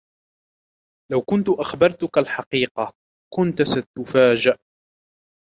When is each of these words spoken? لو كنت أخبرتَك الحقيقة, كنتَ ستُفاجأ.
لو 1.11 1.21
كنت 1.21 1.49
أخبرتَك 1.49 2.17
الحقيقة, 2.17 2.93
كنتَ 3.33 3.61
ستُفاجأ. 3.61 4.57